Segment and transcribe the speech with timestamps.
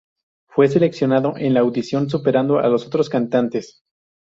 [0.47, 3.83] Fue seleccionado en la audición superando a los otros cantantes.